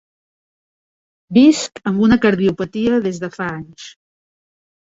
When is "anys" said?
3.61-3.91